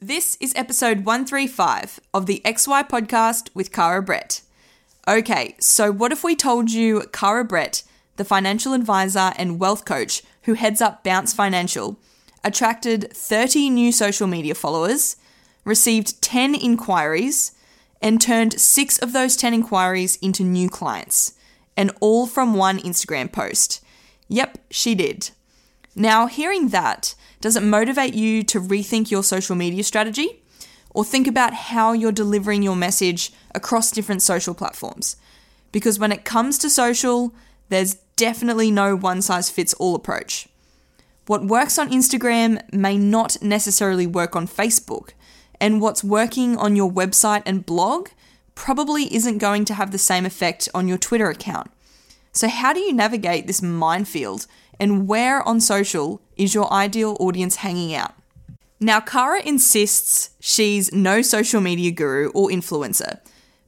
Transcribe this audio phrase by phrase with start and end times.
[0.00, 4.42] This is episode 135 of the XY podcast with Cara Brett.
[5.08, 7.82] Okay, so what if we told you Cara Brett,
[8.14, 11.98] the financial advisor and wealth coach who heads up Bounce Financial,
[12.44, 15.16] attracted 30 new social media followers,
[15.64, 17.50] received 10 inquiries,
[18.00, 21.34] and turned six of those 10 inquiries into new clients,
[21.76, 23.84] and all from one Instagram post?
[24.28, 25.30] Yep, she did.
[25.96, 30.42] Now, hearing that, does it motivate you to rethink your social media strategy?
[30.90, 35.16] Or think about how you're delivering your message across different social platforms?
[35.70, 37.32] Because when it comes to social,
[37.68, 40.48] there's definitely no one size fits all approach.
[41.26, 45.10] What works on Instagram may not necessarily work on Facebook,
[45.60, 48.08] and what's working on your website and blog
[48.54, 51.70] probably isn't going to have the same effect on your Twitter account.
[52.32, 54.46] So, how do you navigate this minefield
[54.80, 58.14] and where on social is your ideal audience hanging out?
[58.80, 63.18] Now, Kara insists she's no social media guru or influencer,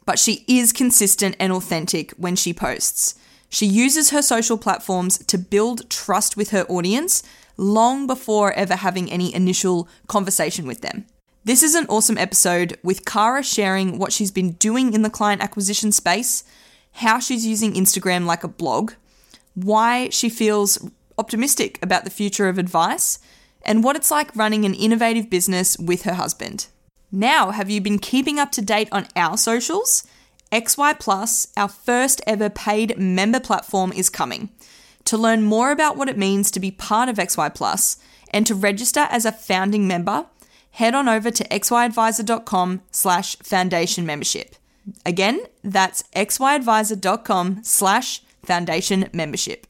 [0.06, 3.16] but she is consistent and authentic when she posts.
[3.48, 7.24] She uses her social platforms to build trust with her audience
[7.56, 11.06] long before ever having any initial conversation with them.
[11.44, 15.42] This is an awesome episode with Kara sharing what she's been doing in the client
[15.42, 16.44] acquisition space,
[16.92, 18.92] how she's using Instagram like a blog,
[19.54, 20.78] why she feels
[21.20, 23.20] optimistic about the future of advice,
[23.62, 26.66] and what it's like running an innovative business with her husband.
[27.12, 30.06] Now, have you been keeping up to date on our socials?
[30.50, 34.48] XY Plus, our first ever paid member platform, is coming.
[35.04, 37.98] To learn more about what it means to be part of XY Plus
[38.32, 40.26] and to register as a founding member,
[40.72, 44.56] head on over to xyadvisor.com slash foundation membership.
[45.04, 49.66] Again, that's xyadvisor.com slash foundation membership.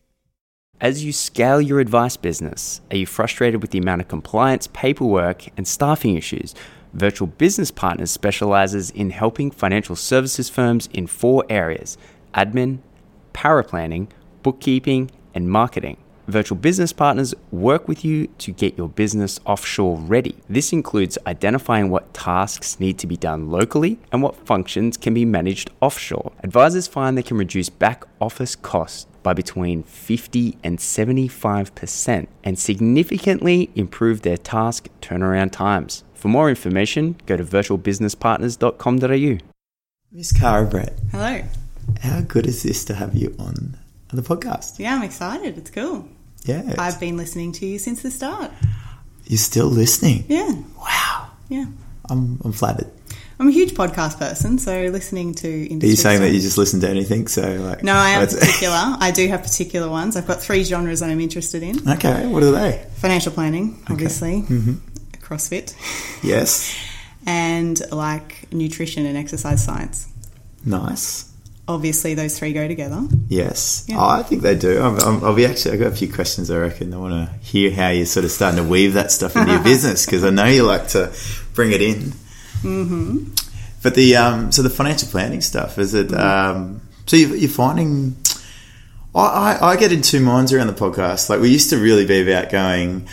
[0.81, 5.45] As you scale your advice business, are you frustrated with the amount of compliance, paperwork,
[5.59, 6.55] and staffing issues?
[6.95, 11.99] Virtual Business Partners specializes in helping financial services firms in four areas
[12.35, 12.79] admin,
[13.35, 14.09] paraplanning,
[14.43, 15.99] bookkeeping, and marketing.
[16.29, 20.37] Virtual Business Partners work with you to get your business offshore ready.
[20.49, 25.27] This includes identifying what tasks need to be done locally and what functions can be
[25.27, 26.33] managed offshore.
[26.43, 33.71] Advisors find they can reduce back office costs by between 50 and 75% and significantly
[33.75, 36.05] improve their task turnaround times.
[36.15, 39.39] For more information, go to virtualbusinesspartners.com.au.
[40.13, 41.43] Miss Cara Brett, Hello.
[42.03, 43.77] how good is this to have you on
[44.13, 44.79] the podcast?
[44.79, 45.57] Yeah, I'm excited.
[45.57, 46.09] It's cool.
[46.45, 46.61] Yeah.
[46.61, 48.51] it's- I've been listening to you since the start.
[49.27, 50.25] You're still listening.
[50.29, 51.29] Yeah, Wow.
[51.49, 51.67] yeah.
[52.09, 52.91] I'm, I'm flattered.
[53.41, 55.89] I'm a huge podcast person, so listening to industry.
[55.89, 57.27] Are you saying that you just listen to anything?
[57.27, 58.75] So like, No, I am particular.
[59.01, 60.15] I do have particular ones.
[60.15, 62.27] I've got three genres that I'm interested in: okay.
[62.27, 62.87] What are they?
[62.97, 64.75] financial planning, obviously, Mm-hmm.
[65.25, 65.75] CrossFit,
[66.23, 66.77] Yes.
[67.27, 70.07] and like nutrition and exercise science.
[70.67, 71.27] Nice.
[71.67, 73.01] Obviously, those three go together.
[73.29, 73.87] Yes.
[73.89, 73.97] Yeah.
[74.01, 74.83] Oh, I think they do.
[74.83, 75.73] I'm, I'm, I'll be actually.
[75.73, 76.51] I've got a few questions.
[76.51, 76.93] I reckon.
[76.93, 79.63] I want to hear how you're sort of starting to weave that stuff into your
[79.65, 81.11] business because I know you like to
[81.55, 82.13] bring it in.
[82.63, 83.35] Mm-hmm.
[83.83, 86.13] But the um, so the financial planning stuff is it?
[86.13, 88.17] Um, so you, you're finding.
[89.15, 91.29] I, I, I get in two minds around the podcast.
[91.31, 93.09] Like we used to really be about going.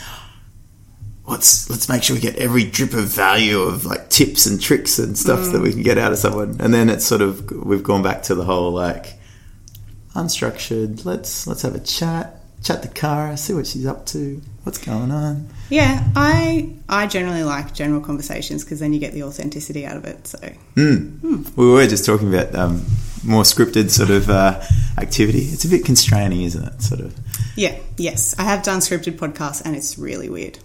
[1.26, 4.98] Let's let's make sure we get every drip of value of like tips and tricks
[4.98, 6.56] and stuff that we can get out of someone.
[6.60, 9.18] And then it's sort of we've gone back to the whole like
[10.14, 11.04] unstructured.
[11.04, 15.10] Let's let's have a chat, chat the car, see what she's up to, what's going
[15.10, 15.48] on.
[15.70, 20.04] Yeah, I I generally like general conversations because then you get the authenticity out of
[20.04, 20.26] it.
[20.26, 20.38] So
[20.76, 22.84] We were just talking about um,
[23.24, 24.60] more scripted sort of uh,
[24.96, 25.40] activity.
[25.40, 26.82] It's a bit constraining, isn't it?
[26.82, 27.14] Sort of.
[27.56, 28.34] Yeah, yes.
[28.38, 30.58] I have done scripted podcasts and it's really weird.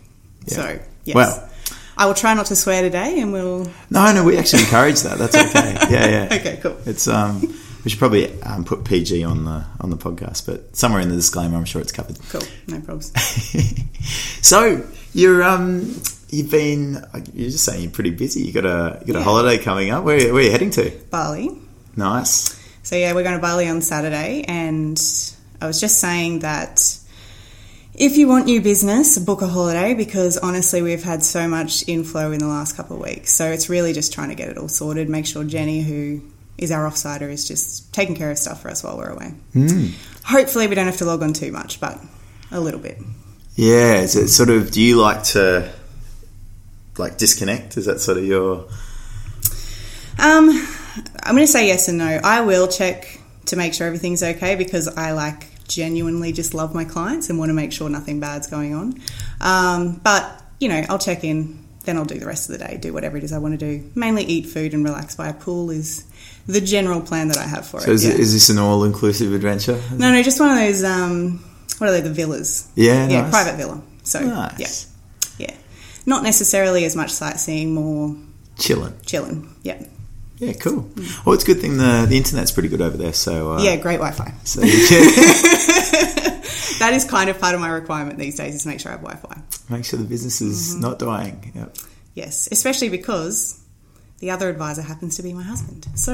[0.46, 0.54] Yeah.
[0.56, 1.16] So, yes.
[1.16, 1.50] Well-
[1.96, 3.68] I will try not to swear today and we'll.
[3.92, 5.20] No, no, we actually encourage that.
[5.20, 5.78] That's okay.
[5.94, 6.38] Yeah, yeah.
[6.40, 6.76] Okay, cool.
[6.88, 11.02] It's um, we should probably um, put PG on the on the podcast, but somewhere
[11.02, 12.18] in the disclaimer, I'm sure it's covered.
[12.30, 13.12] Cool, no problems.
[14.42, 15.94] so you're um,
[16.30, 18.42] you've been you're just saying you're pretty busy.
[18.44, 19.24] You got a you got a Yeah.
[19.24, 20.04] holiday coming up.
[20.04, 20.90] Where where are you heading to?
[21.10, 21.50] Bali.
[21.96, 22.60] Nice.
[22.86, 24.44] So, yeah, we're going to Bali on Saturday.
[24.48, 25.00] And
[25.62, 26.98] I was just saying that
[27.94, 32.32] if you want new business, book a holiday because honestly, we've had so much inflow
[32.34, 33.32] in the last couple of weeks.
[33.32, 36.24] So, it's really just trying to get it all sorted, make sure Jenny, who
[36.58, 39.34] is our offsider, is just taking care of stuff for us while we're away.
[40.26, 42.00] Hopefully, we don't have to log on too much, but
[42.52, 42.98] a little bit.
[43.56, 44.02] Yeah.
[44.02, 44.72] Is it sort of?
[44.72, 45.72] Do you like to
[46.98, 47.78] like disconnect?
[47.78, 48.68] Is that sort of your?
[50.20, 50.50] Um,
[51.24, 52.20] I'm going to say yes and no.
[52.24, 56.86] I will check to make sure everything's okay because I like genuinely just love my
[56.86, 59.02] clients and want to make sure nothing bad's going on.
[59.42, 62.78] Um, but you know, I'll check in then I'll do the rest of the day,
[62.78, 63.92] do whatever it is I want to do.
[63.96, 66.06] Mainly eat food and relax by a pool is
[66.48, 67.84] the general plan that I have for it.
[67.84, 67.96] So it.
[67.96, 68.14] is, yeah.
[68.14, 69.82] is this an all-inclusive adventure?
[69.94, 70.84] no, no, just one of those.
[70.84, 71.44] Um,
[71.80, 72.02] what are they?
[72.02, 72.70] The villas.
[72.76, 73.30] Yeah, yeah, nice.
[73.32, 73.82] private villa.
[74.04, 74.88] So Nice.
[75.40, 75.56] yeah, yeah,
[76.06, 78.16] not necessarily as much sightseeing, more
[78.60, 78.94] Chilling.
[79.06, 79.50] chilling.
[79.64, 79.82] Yeah,
[80.38, 80.90] Yeah, cool.
[81.26, 83.14] Well, it's a good thing the the internet's pretty good over there.
[83.14, 84.34] So uh, yeah, great Wi-Fi.
[84.44, 84.70] So can
[86.80, 89.04] That is kind of part of my requirement these days is make sure I have
[89.04, 89.42] Wi-Fi.
[89.74, 90.82] make sure the business is Mm-hmm.
[90.82, 91.52] not dying.
[91.56, 91.78] Yep.
[92.16, 93.60] Yes, especially because
[94.24, 95.86] the other advisor happens to be my husband.
[95.96, 96.14] So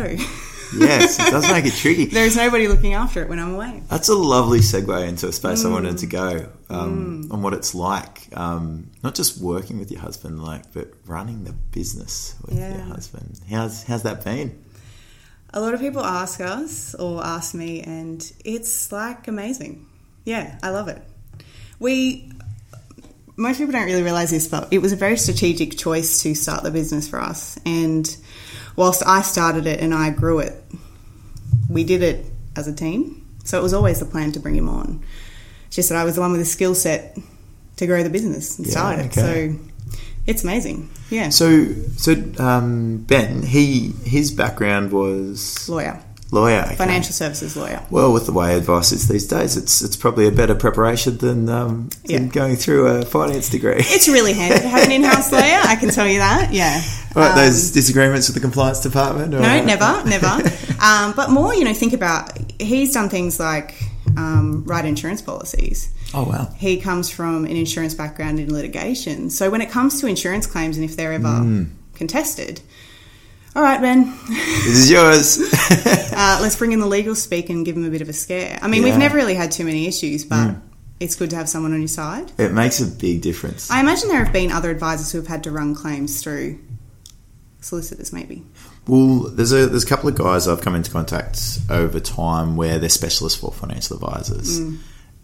[0.77, 2.05] Yes, it does make it tricky.
[2.05, 3.83] there is nobody looking after it when I'm away.
[3.87, 6.11] That's a lovely segue into a space I wanted to Mm.
[6.11, 10.87] go um, on what it's like, um, not just working with your husband, like, but
[11.05, 13.39] running the business with your husband.
[13.49, 14.47] How's how's that been?
[15.53, 19.85] A lot of people ask us or ask me, and it's like amazing.
[20.25, 21.01] Yeah, I love it.
[21.79, 22.31] We,
[23.39, 26.63] most people don't really realize this, but it was a very strategic choice to start
[26.63, 27.57] the business for us.
[27.65, 28.05] And
[28.75, 30.53] whilst I started it and I grew it,
[31.69, 32.25] we did it
[32.55, 33.25] as a team.
[33.45, 35.03] So it was always the plan to bring him on.
[35.67, 37.17] It's just that I was the one with the skill set
[37.77, 39.05] to grow the business and Yeah, start it.
[39.17, 39.21] okay.
[39.53, 39.59] So
[40.27, 40.89] it's amazing.
[41.09, 41.29] Yeah.
[41.29, 46.75] So, so um, Ben, he his background was lawyer, lawyer, okay.
[46.75, 47.81] financial services lawyer.
[47.89, 51.49] Well, with the way advice is these days, it's it's probably a better preparation than
[51.49, 52.31] um, than Yeah.
[52.31, 53.77] going through a finance degree.
[53.79, 55.59] It's really handy to have an in-house lawyer.
[55.63, 56.53] I can tell you that.
[56.53, 56.81] Yeah.
[57.15, 59.33] Right, Um, those disagreements with the compliance department?
[59.33, 59.39] Or?
[59.39, 60.41] no, never, never.
[60.79, 62.31] Um, but more, you know, think about.
[62.57, 63.75] He's done things like
[64.15, 65.89] um, write insurance policies.
[66.13, 66.47] Oh wow.
[66.55, 70.77] He comes from an insurance background in litigation, so when it comes to insurance claims
[70.77, 71.63] and if they're ever Hmm.
[71.95, 72.61] contested,
[73.59, 75.37] all right, Ben, This is yours.
[76.13, 78.57] uh, let's bring in the legal speak and give him a bit of a scare.
[78.61, 78.91] I mean, Yeah.
[78.91, 80.55] we've never really had too many issues, but
[81.01, 82.31] it's good to have someone on your side.
[82.37, 83.69] it makes a big difference.
[83.69, 86.57] I imagine there have been other advisors who have had to run claims through
[87.59, 88.45] solicitors, maybe.
[88.87, 92.79] Well, there's a there's a couple of guys I've come into contact over time where
[92.79, 94.61] they're specialists for financial advisors.
[94.61, 94.77] Mm.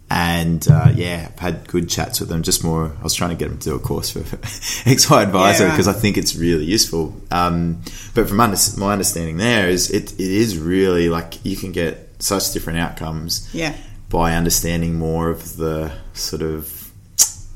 [0.08, 2.42] And uh, yeah, I've had good chats with them.
[2.42, 5.64] Just more, I was trying to get them to do a course for XY Advisor
[5.64, 5.74] Yeah, right.
[5.74, 7.20] because I think it's really useful.
[7.32, 7.82] Um,
[8.14, 12.08] but from under, my understanding, there is it, it is really like you can get
[12.20, 13.74] such different outcomes Yeah.
[14.08, 16.72] by understanding more of the sort of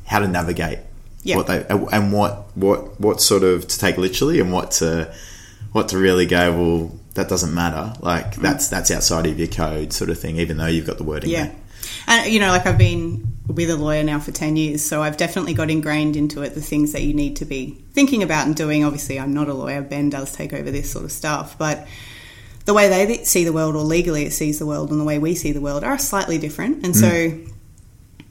[0.07, 0.81] how to navigate
[1.23, 1.37] Yeah.
[1.37, 5.15] what they and what what what sort of to take literally and what to
[5.71, 8.43] what to really go well that doesn't matter like Mm.
[8.43, 11.31] that's that's outside of your code sort of thing even though you've got the wording
[11.31, 11.45] Yeah.
[11.47, 11.55] there.
[12.07, 15.17] And, you know, like I've been with a lawyer now for 10 years, so I've
[15.17, 18.55] definitely got ingrained into it the things that you need to be thinking about and
[18.55, 18.85] doing.
[18.85, 19.83] Obviously, I'm not a lawyer.
[19.83, 21.87] Ben does take over this sort of stuff, but
[22.65, 25.19] the way they see the world or legally it sees the world and the way
[25.19, 26.85] we see the world are slightly different.
[26.85, 27.53] And so mm.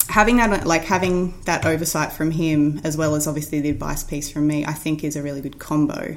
[0.08, 4.32] having that like having that oversight from him as well as obviously the advice piece
[4.32, 6.16] from me, I think is a really good combo.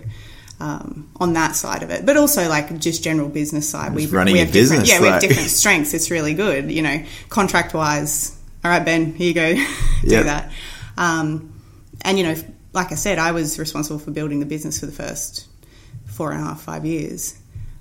[0.62, 4.34] Um, on that side of it, but also like just general business side, we, running
[4.34, 5.92] we have different, business, yeah, we have different strengths.
[5.92, 8.38] It's really good, you know, contract wise.
[8.62, 9.60] All right, Ben, here you go, do
[10.04, 10.22] Yeah.
[10.22, 10.52] that.
[10.96, 11.52] Um,
[12.02, 12.36] and you know,
[12.72, 15.48] like I said, I was responsible for building the business for the first
[16.06, 17.36] four and a half, five years.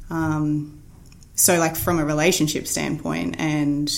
[0.09, 0.81] Um,
[1.35, 3.91] so, like from a relationship standpoint, and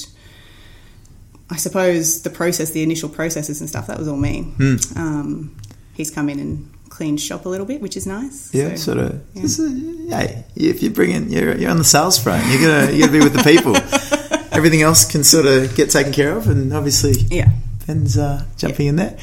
[1.49, 4.41] I suppose the process, the initial processes and stuff, that was all me.
[4.57, 4.75] Hmm.
[4.97, 5.57] Um,
[5.93, 8.37] he's come in and cleaned shop a little bit, which is nice.
[8.53, 10.17] yeah So- sort of yeah.
[10.17, 13.23] hey if you're bringing you're, you're on the sales front you're gonna you're gonna be
[13.27, 13.73] with the people
[14.57, 17.49] everything else can sort of get taken care of and obviously Yeah.
[17.87, 19.17] Ben's uh, jumping in there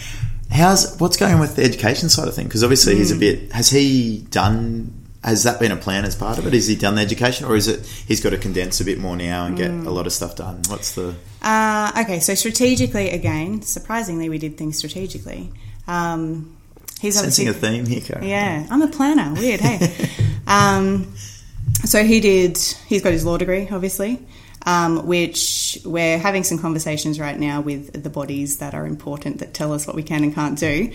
[0.50, 3.20] how's what's going on with the education side of things because obviously he's a Hmm.
[3.20, 6.54] bit has he done has that been a plan as part of it?
[6.54, 9.14] Has he done the education, or is it he's got to condense a bit more
[9.16, 10.62] now and get a lot of stuff done?
[10.68, 15.52] What's the Uh, okay, so strategically, again, surprisingly, we did things strategically.
[15.86, 16.56] Um,
[17.00, 18.26] he's sensing a theme here, Karen?
[18.26, 19.35] yeah, I'm a planner.
[19.35, 20.09] Weird, hey.
[20.47, 21.12] um,
[21.85, 22.59] so he did.
[22.87, 24.25] He's got his law degree, obviously,
[24.66, 29.54] um, which we're having some conversations right now with the bodies that are important that
[29.54, 30.92] tell us what we can and can't do.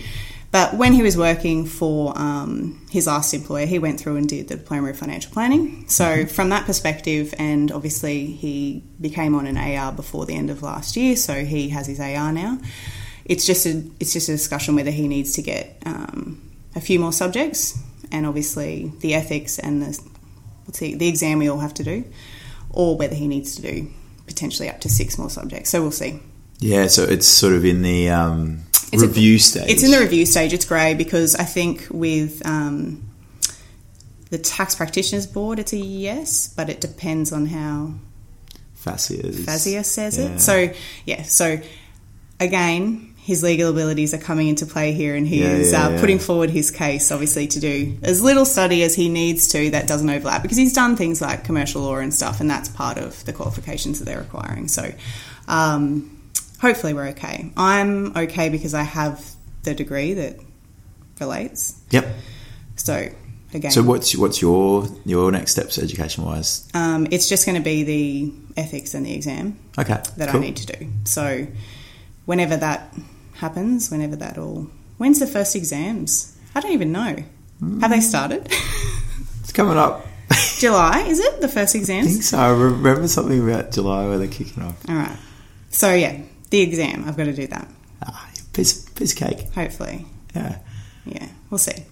[0.52, 4.48] But when he was working for um, his last employer, he went through and did
[4.48, 5.86] the diploma of financial planning.
[5.88, 10.62] So from that perspective, and obviously he became on an AR before the end of
[10.62, 12.58] last year, so he has his AR now.
[13.26, 16.40] It's just a it's just a discussion whether he needs to get um,
[16.74, 17.78] a few more subjects,
[18.12, 20.00] and obviously the ethics and the
[20.64, 22.04] what's the, the exam we all have to do,
[22.70, 23.88] or whether he needs to do
[24.26, 25.70] potentially up to six more subjects.
[25.70, 26.20] So we'll see.
[26.58, 29.68] Yeah, so it's sort of in the um, It's a- review stage.
[29.68, 30.52] It's in the review stage.
[30.52, 33.08] It's grey because I think with um,
[34.30, 37.94] the tax practitioners board, it's a yes, but it depends on how
[38.84, 40.26] FASEA says yeah.
[40.26, 40.40] it.
[40.40, 40.72] So
[41.04, 41.58] yeah, so
[42.40, 45.90] again, his legal abilities are coming into play here, and he Yeah, is yeah, uh,
[45.90, 46.00] yeah.
[46.00, 49.88] putting forward his case, obviously, to do as little study as he needs to that
[49.88, 53.24] doesn't overlap because he's done things like commercial law and stuff, and that's part of
[53.24, 54.68] the qualifications that they're requiring.
[54.68, 54.92] So,
[55.48, 56.16] um,
[56.60, 57.50] hopefully, we're okay.
[57.56, 59.24] I'm okay because I have
[59.64, 60.36] the degree that
[61.20, 61.74] relates.
[61.90, 62.06] Yep.
[62.76, 63.08] So,
[63.52, 66.68] again, So what's what's your your next steps education wise?
[66.74, 69.58] um, it's just going to be the ethics and the exam.
[69.76, 70.00] Okay.
[70.16, 70.40] that cool.
[70.40, 70.86] I need to do.
[71.04, 71.46] So
[72.24, 72.92] whenever that
[73.36, 76.36] happens, whenever that all when's the first exams?
[76.54, 77.16] I don't even know.
[77.80, 78.48] Have they started?
[79.40, 80.04] It's coming up.
[80.58, 81.40] July, is it?
[81.40, 82.08] The first exams?
[82.08, 82.36] I think so.
[82.36, 84.76] I remember something about July where they're kicking off.
[84.88, 85.16] All right.
[85.68, 87.04] So yeah, the exam.
[87.06, 87.68] I've got to do that.
[88.02, 89.52] Ah, piece piece of cake.
[89.54, 90.04] Hopefully.
[90.34, 90.58] Yeah.
[91.04, 91.84] Yeah, we'll see.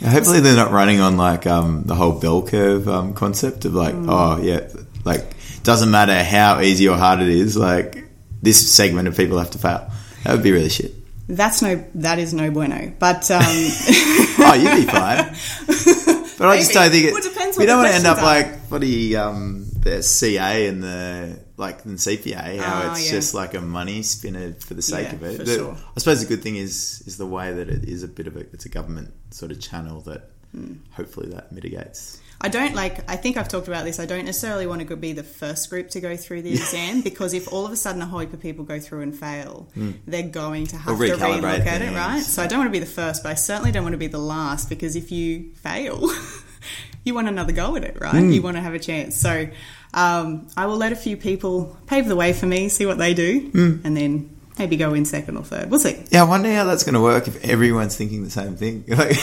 [0.00, 3.74] Yeah, Hopefully they're not running on like um, the whole bell curve um, concept of
[3.74, 4.66] like, oh yeah,
[5.04, 8.04] like doesn't matter how easy or hard it is, like
[8.40, 9.90] this segment of people have to fail.
[10.24, 10.92] That would be really shit.
[11.28, 12.92] That's no that is no bueno.
[12.98, 15.34] But um Oh, you'd be fine.
[16.38, 17.12] But I just don't think it.
[17.12, 18.24] Well, it depends we don't want to end up are.
[18.24, 22.58] like bloody um, the CA and the like the CPA.
[22.58, 23.12] How Oh, it's yeah.
[23.12, 25.44] just like a money spinner for the sake Yeah, of it.
[25.46, 25.76] The- sure.
[25.94, 28.36] I suppose the good thing is is the way that it is a bit of
[28.36, 30.74] a it's a government sort of channel that Hmm.
[30.90, 32.18] hopefully that mitigates.
[32.44, 33.08] I don't like.
[33.08, 34.00] I think I've talked about this.
[34.00, 37.32] I don't necessarily want to be the first group to go through the exam because
[37.34, 39.68] if all of a sudden a whole heap of people go through and fail,
[40.06, 42.20] they're going to have Or to relook at it, right?
[42.22, 44.08] So I don't want to be the first, but I certainly don't want to be
[44.08, 46.10] the last because if you fail,
[47.04, 48.14] you want another go at it, right?
[48.34, 49.14] You want to have a chance.
[49.16, 49.48] So
[49.94, 53.14] um, I will let a few people pave the way for me, see what they
[53.14, 53.50] do,
[53.84, 55.70] and then maybe go in second or third.
[55.70, 56.02] We'll see.
[56.10, 58.84] Yeah, I wonder how that's going to work if everyone's thinking the same thing.
[58.88, 59.16] Like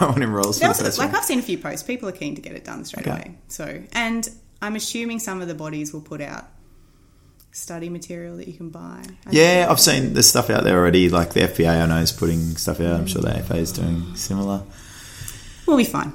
[0.00, 1.16] no one enrolls for the like one.
[1.16, 1.82] I've seen a few posts.
[1.82, 3.16] People are keen to get it done straight Okay.
[3.16, 3.34] away.
[3.48, 4.28] So, and
[4.62, 6.44] I'm assuming some of the bodies will put out
[7.52, 9.02] study material that you can buy.
[9.26, 11.08] I Yeah, I've seen there's stuff out there already.
[11.08, 12.98] Like the FPA, I know is putting stuff out.
[12.98, 14.62] I'm sure the AFA is doing similar.
[15.66, 16.12] We'll be fine.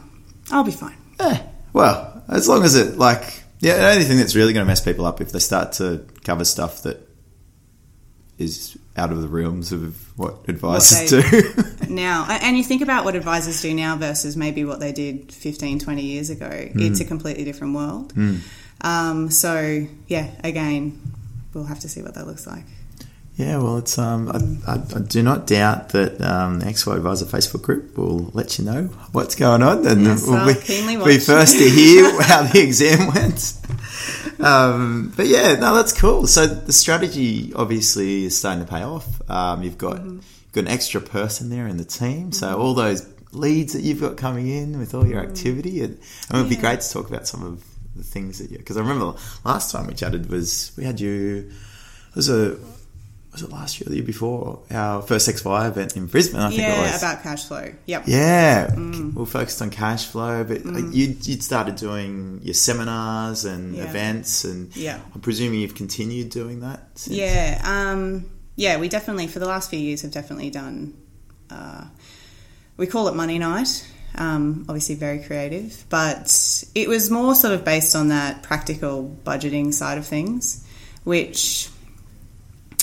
[0.51, 0.97] I'll be fine.
[1.19, 1.41] Eh,
[1.73, 4.81] well, as long as it like yeah, the only thing that's really going to mess
[4.81, 7.08] people up if they start to cover stuff that
[8.39, 11.53] is out of the realms of what advisors they- do.
[11.89, 15.79] Now, and you think about what advisors do now versus maybe what they did 15,
[15.79, 16.48] 20 years ago.
[16.48, 16.79] Hmm.
[16.79, 18.13] It's a completely different world.
[18.81, 21.01] Um, so, yeah, again,
[21.53, 22.63] we'll have to see what that looks like.
[23.38, 24.29] yeah, well, it's um,
[24.67, 28.60] I, I, I do not doubt that um, the XY Advisor Facebook group will let
[28.60, 32.43] you know what's going on, and Yes, we'll I'll be, be first to hear how
[32.43, 33.53] the exam went.
[34.41, 36.27] Um, but yeah, no, that's cool.
[36.27, 39.05] So the strategy obviously is starting to pay off.
[39.29, 40.15] Um, you've got Mm-hmm.
[40.15, 44.01] you've got an extra person there in the team, so all those leads that you've
[44.01, 45.98] got coming in with all your activity, and,
[46.29, 46.62] and it would be Mm-hmm.
[46.62, 47.63] Great to talk about some of
[47.96, 48.58] the things that you.
[48.58, 51.50] Because I remember last time we chatted was we had you.
[52.10, 52.58] It was a
[53.41, 56.39] was it last year or the year before our first XY event in Brisbane?
[56.41, 57.01] I think it Yeah, was.
[57.01, 57.72] about cash flow.
[57.86, 58.03] Yep.
[58.08, 59.13] Yeah, Mm.
[59.13, 63.84] we focused on cash flow, but like, you'd, you'd started doing your seminars and Yeah.
[63.89, 65.00] events, and Yeah.
[65.13, 66.89] I'm presuming you've continued doing that.
[66.96, 67.15] Since.
[67.17, 70.93] Yeah, um, yeah, we definitely for the last few years have definitely done.
[71.50, 71.86] Uh,
[72.77, 73.86] we call it Money Night.
[74.15, 79.72] Um, obviously, very creative, but it was more sort of based on that practical budgeting
[79.74, 80.63] side of things,
[81.03, 81.69] which,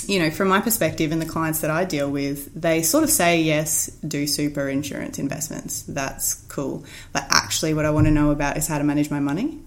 [0.06, 3.10] you know, from my perspective and the clients that I deal with, they sort of
[3.10, 5.82] say yes, do super insurance investments.
[5.82, 9.20] That's cool, but actually, what I want to know about is how to manage my
[9.20, 9.58] money.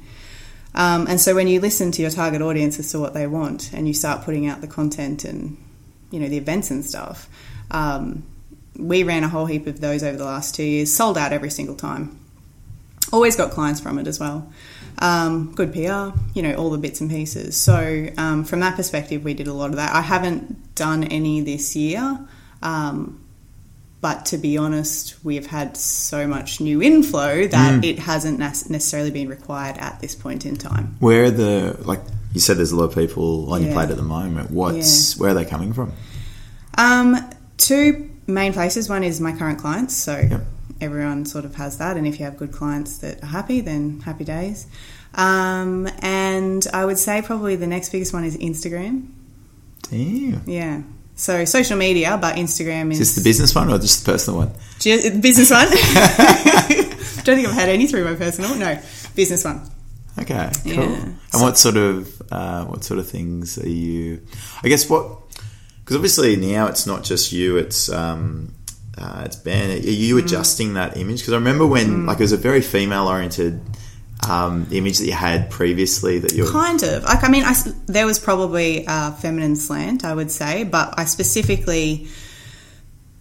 [0.75, 3.73] Um, and so when you listen to your target audience as to what they want,
[3.73, 5.57] and you start putting out the content and
[6.11, 7.27] you know the events and stuff,
[7.71, 8.23] um,
[8.77, 11.49] we ran a whole heap of those over the last two years, sold out every
[11.49, 12.17] single time.
[13.11, 14.51] Always got clients from it as well.
[15.01, 17.55] Um, good PR, you know, all the bits and pieces.
[17.55, 19.93] So um, from that perspective, we did a lot of that.
[19.93, 22.19] I haven't done any this year.
[22.61, 23.23] Um,
[24.01, 29.11] but to be honest, we have had so much new inflow that it hasn't necessarily
[29.11, 30.95] been required at this point in time.
[30.99, 31.99] Where are the like
[32.33, 32.57] you said?
[32.57, 34.51] There's a lot of people on your plate at the moment.
[34.51, 35.91] What's where are they coming from?
[36.77, 37.17] Um,
[37.57, 38.87] two main places.
[38.87, 40.41] One is my current clients, so Yep.
[40.81, 41.97] Everyone sort of has that.
[41.97, 44.67] And if you have good clients that are happy, then happy days.
[45.13, 49.07] Um, and I would say probably the next biggest one is Instagram.
[49.89, 50.43] Damn.
[50.45, 50.81] Yeah.
[51.15, 54.39] So social media, but Instagram Is is this the business one or just the personal
[54.39, 54.51] one?
[54.79, 55.67] Ju- business one.
[57.25, 58.55] Don't think I've had any through my personal.
[58.55, 58.79] No,
[59.15, 59.69] business one.
[60.17, 60.73] Okay, cool.
[60.73, 61.03] Yeah.
[61.33, 64.25] And what sort of uh, what sort of things are you?
[64.63, 65.19] I guess what
[65.79, 67.57] because obviously now it's not just you.
[67.57, 68.53] It's um,
[68.99, 69.71] uh, it's Ben.
[69.71, 70.23] Are you Mm.
[70.25, 71.19] adjusting that image?
[71.19, 73.61] Because I remember when like it was a very female oriented
[74.27, 77.03] um, image that you had previously that you were Kind of.
[77.03, 77.55] Like, I mean, I
[77.87, 82.07] there was probably a feminine slant, I would say, but I specifically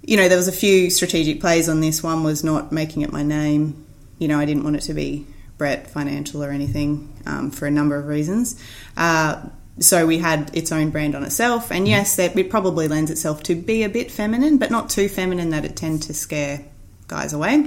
[0.02, 2.02] you know, there was a few strategic plays on this.
[2.02, 3.85] One was not making it my name.
[4.18, 5.26] You know, I didn't want it to be
[5.58, 8.58] Brett Financial or anything um, for a number of reasons.
[8.97, 9.42] Uh,
[9.80, 13.42] so we had its own brand on itself, and yes, that it probably lends itself
[13.44, 16.64] to be a bit feminine, but not too feminine that it tend to scare
[17.06, 17.66] guys away.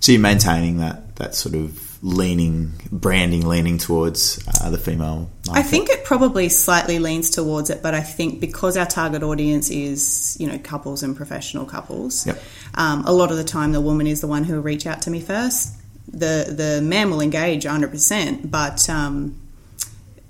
[0.00, 5.60] So you're maintaining that that sort of leaning branding leaning towards uh, the female market.
[5.60, 9.70] I think it probably slightly leans towards it, but I think because our target audience
[9.70, 12.42] is you know couples and professional couples, Yep.
[12.74, 15.02] um, a lot of the time the woman is the one who will reach out
[15.02, 15.74] to me first.
[16.08, 19.40] The the man will engage 100, percent but um,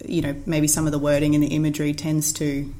[0.08, 2.72] you know maybe some of the wording and the imagery tends to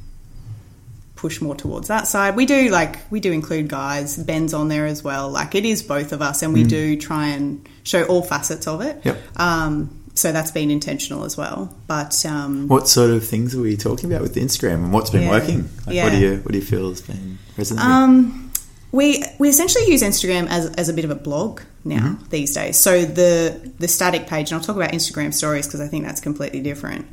[1.17, 2.37] push more towards that side.
[2.37, 4.17] We do like we do include guys.
[4.17, 5.31] Ben's on there as well.
[5.31, 8.81] Like it is both of us, and we do try and show all facets of
[8.83, 9.01] it.
[9.05, 9.19] Yep.
[9.37, 11.75] Um, so that's been intentional as well.
[11.89, 15.23] But um, What sort of things are we talking about with Instagram, and what's been
[15.23, 15.31] Yeah.
[15.31, 15.69] working?
[15.87, 16.05] Like, Yeah.
[16.05, 17.91] What do you what do you feel has been resonating?
[17.91, 18.53] Um,
[18.95, 22.79] we we essentially use Instagram as, as a bit of a blog now these days.
[22.79, 26.21] So the the static page, and I'll talk about Instagram stories because I think that's
[26.21, 27.07] completely different.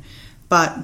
[0.48, 0.76] But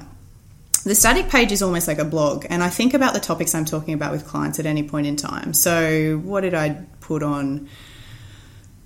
[0.83, 3.63] the static page is almost like a blog, and I think about the topics I'm
[3.63, 5.53] talking about with clients at any point in time.
[5.53, 7.69] So what did I put on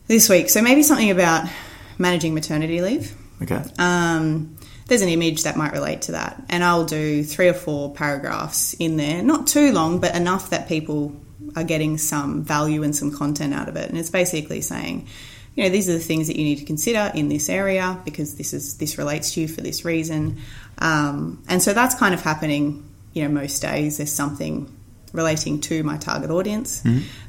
[0.05, 0.49] this week?
[0.49, 1.49] So maybe something about
[1.97, 3.15] managing maternity leave.
[3.41, 3.63] okay.
[3.79, 4.55] Um,
[4.87, 8.75] there's an image that might relate to that, and I'll do three or four paragraphs
[8.75, 11.15] in there, not too long, but enough that people
[11.55, 13.89] are getting some value and some content out of it.
[13.89, 15.07] And it's basically saying,
[15.55, 18.35] you know, these are the things that you need to consider in this area because
[18.35, 20.37] this is this relates to you for this reason.
[20.79, 22.89] Um, and so that's kind of happening.
[23.13, 24.75] You know, most days there's something
[25.13, 26.83] relating to my target audience,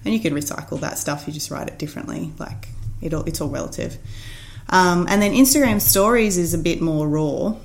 [0.04, 1.26] and you can recycle that stuff.
[1.26, 2.32] You just write it differently.
[2.38, 2.68] Like
[3.02, 3.98] it all, it's all relative.
[4.70, 7.56] Um, and then Instagram Stories is a bit more raw,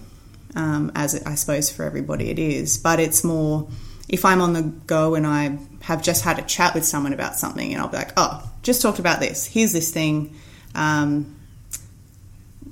[0.56, 2.78] um, as it, I suppose for everybody it is.
[2.78, 3.70] But it's more
[4.10, 5.58] if I'm on the go and I
[5.90, 8.82] have just had a chat with someone about something, and I'll be like, "Oh, just
[8.82, 9.46] talked about this.
[9.46, 10.36] Here's this thing.
[10.76, 11.36] Um,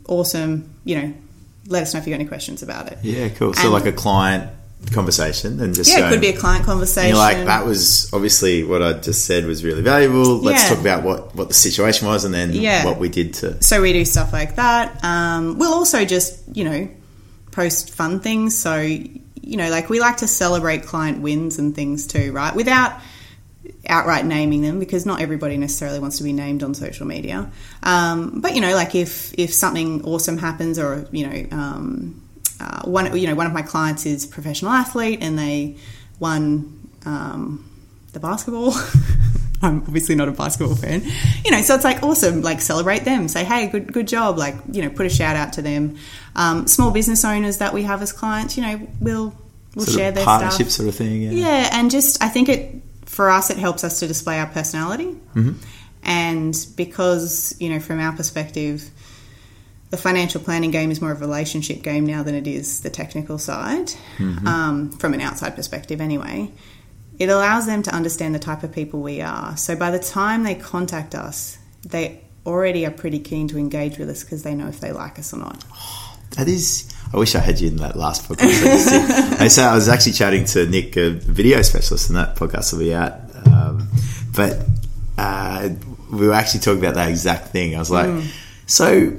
[0.08, 0.70] awesome.
[0.86, 1.14] You know,
[1.68, 3.54] let us know if you got any questions about it." Yeah, cool.
[3.54, 4.52] So like a client
[4.94, 7.10] conversation, and just Yeah, it could be a client and conversation.
[7.10, 10.38] you're like, that was obviously what I just said was really valuable.
[10.38, 10.70] Let's Yeah.
[10.70, 12.86] talk about what, what the situation was and then Yeah.
[12.86, 13.62] what we did to.
[13.64, 15.04] So we do stuff like that.
[15.04, 16.88] Um, we'll also just, you know,
[17.52, 18.56] post fun things.
[18.56, 22.56] So, you know, like we like to celebrate client wins and things too, right?
[22.56, 22.94] Without
[23.88, 27.52] outright naming them because not everybody necessarily wants to be named on social media.
[27.84, 32.22] Um, but you know, like if if something awesome happens, or you know, um,
[32.60, 35.78] uh, one you know one of my clients is a professional athlete and they
[36.20, 37.70] won um,
[38.14, 38.74] the basketball.
[39.60, 41.02] I'm obviously not a basketball fan,
[41.44, 41.62] you know.
[41.64, 42.44] So it's like awesome.
[42.44, 43.28] Like celebrate them.
[43.28, 44.38] Say hey, good good job.
[44.38, 45.98] Like you know, put a shout out to them.
[46.36, 49.34] Um, small business owners that we have as clients, you know, we'll
[49.74, 50.72] we'll Sort share their partnership stuff.
[50.72, 51.24] sort of thing.
[51.24, 51.32] Yeah.
[51.32, 52.76] Yeah, and just I think it
[53.18, 55.18] for us it helps us to display our personality,
[56.04, 58.92] and because you know from our perspective,
[59.90, 62.92] the financial planning game is more of a relationship game now than it is the
[62.92, 63.92] technical side.
[64.48, 66.52] Um, from an outside perspective, anyway,
[67.18, 69.58] it allows them to understand the type of people we are.
[69.58, 74.10] So by the time they contact us, they already are pretty keen to engage with
[74.12, 75.66] us because they know if they like us or not.
[76.38, 76.94] That is.
[77.14, 79.40] I wish I had you in that last podcast.
[79.40, 79.48] I.
[79.48, 82.94] Said, I was actually chatting to Nick, a video specialist, and that podcast will be
[82.94, 83.14] out.
[83.46, 83.88] Um,
[84.36, 84.66] but
[85.18, 85.70] uh,
[86.12, 87.76] we were actually talking about that exact thing.
[87.76, 88.24] I was like,
[88.66, 89.14] so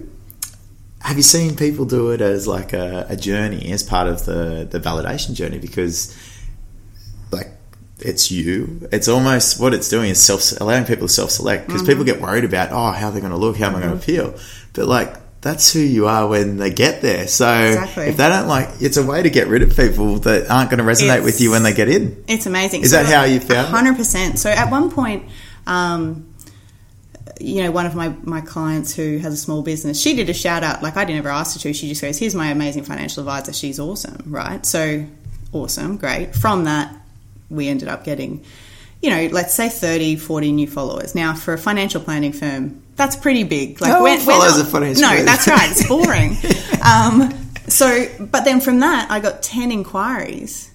[1.01, 4.69] have you seen people do it as like a, a journey, as part of the,
[4.71, 5.59] the validation journey?
[5.59, 6.17] Because
[7.31, 7.49] like
[8.01, 8.89] it's you.
[8.93, 12.21] It's almost what it's doing is self allowing people to self select because people get
[12.21, 14.39] worried about oh how they're going to look, how am I going to appeal,
[14.73, 15.17] but like
[15.49, 17.27] that's who you are when they get there.
[17.27, 18.05] So Exactly.
[18.09, 20.79] if they don't like, it's a way to get rid of people that aren't going
[20.79, 22.23] to resonate with you when they get in.
[22.29, 22.83] It's amazing.
[22.83, 23.69] Is that how you found?
[23.69, 24.39] Hundred percent.
[24.39, 25.25] So at one point,
[25.67, 26.33] um,
[27.41, 30.35] you know, one of my my clients who has a small business, she did a
[30.35, 30.83] shout out.
[30.83, 31.73] Like I didn't ever ask her to.
[31.73, 33.53] She just goes, "Here's my amazing financial advisor.
[33.53, 34.65] She's awesome." Right.
[34.67, 35.05] So
[35.53, 36.35] awesome, great.
[36.35, 36.95] From that,
[37.49, 38.45] we ended up getting,
[39.01, 41.15] you know, let's say 30, 40 new followers.
[41.15, 43.81] Now, for a financial planning firm, that's pretty big.
[43.81, 45.71] Like No we're- we're follows a financial No, that's right.
[45.71, 46.37] It's boring.
[46.85, 47.33] um,
[47.69, 50.71] so, but then from that, I got ten inquiries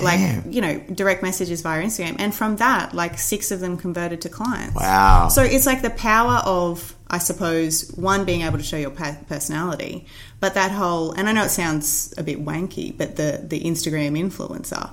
[0.00, 0.52] like Damn.
[0.52, 4.28] you know direct messages via instagram and from that like six of them converted to
[4.28, 5.26] clients Wow.
[5.26, 10.06] so it's like the power of i suppose one being able to show your personality
[10.38, 14.12] but that whole and i know it sounds a bit wanky but the the instagram
[14.16, 14.88] influencer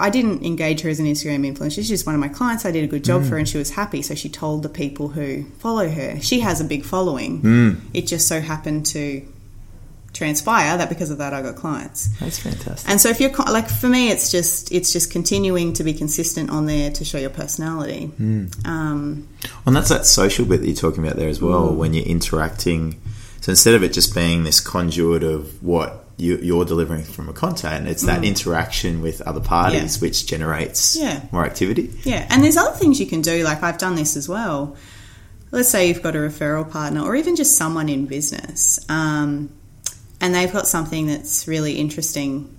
[0.00, 1.76] I didn't engage her as an Instagram influencer.
[1.76, 2.64] She's just one of my clients.
[2.64, 4.02] I did a good job for her and she was happy.
[4.02, 6.20] So she told the people who follow her.
[6.20, 7.80] She has a big following.
[7.94, 9.26] It just so happened to
[10.12, 12.08] transpire that because of that I got clients.
[12.18, 12.90] That's fantastic.
[12.90, 16.50] And so if you're like for me, it's just it's just continuing to be consistent
[16.50, 18.06] on there to show your personality.
[18.06, 18.46] Hmm.
[18.64, 19.28] Um,
[19.66, 23.00] and that's that social bit that you're talking about there as well, when you're interacting.
[23.40, 27.32] So instead of it just being this conduit of what you, you're delivering from a
[27.32, 30.00] content, it's that interaction with other parties Yeah.
[30.00, 31.22] which generates Yeah.
[31.32, 31.90] more activity.
[32.04, 33.42] Yeah, and there's other things you can do.
[33.42, 34.76] Like I've done this as well.
[35.50, 39.50] Let's say you've got a referral partner, or even just someone in business, um,
[40.20, 42.54] and they've got something that's really interesting.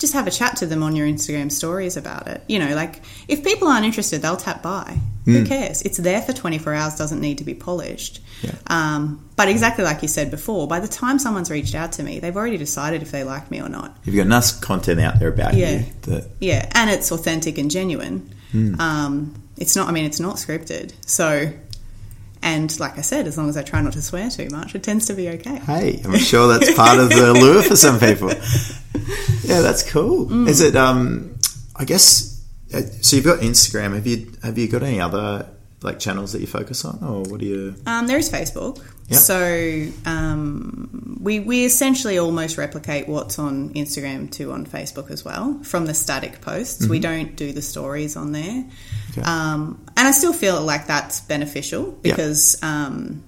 [0.00, 2.42] Just have a chat to them on your Instagram stories about it.
[2.48, 4.98] You know, like if people aren't interested, they'll tap by.
[5.26, 5.82] Who cares?
[5.82, 8.20] It's there for 24 hours, doesn't need to be polished.
[8.42, 8.50] Yeah.
[8.66, 12.18] Um, but exactly like you said before, by the time someone's reached out to me,
[12.18, 13.96] they've already decided if they like me or not.
[14.04, 15.70] You've got enough content out there about Yeah.
[15.80, 18.34] you that Yeah, and it's authentic and genuine.
[18.80, 19.88] Um, it's not.
[19.88, 20.92] I mean, it's not scripted.
[21.06, 21.52] So,
[22.42, 24.82] and like I said, as long as I try not to swear too much, it
[24.82, 25.56] tends to be okay.
[25.58, 28.30] hey, I'm sure that's part of the lure for some people.
[29.42, 30.26] Yeah, that's cool.
[30.26, 30.48] Mm.
[30.48, 30.76] Is it?
[30.76, 31.36] Um,
[31.74, 32.40] I guess.
[32.72, 33.94] uh, So you've got Instagram.
[33.94, 35.48] Have you have you got any other
[35.82, 37.74] like channels that you focus on, or what do you?
[37.86, 38.80] Um, there is Facebook.
[39.10, 39.18] Yep.
[39.20, 45.58] So um, we we essentially almost replicate what's on Instagram to on Facebook as well
[45.64, 46.86] from the static posts.
[46.86, 48.64] We don't do the stories on there,
[49.10, 49.22] Okay.
[49.22, 52.56] um, and I still feel like that's beneficial because.
[52.62, 53.24] Um,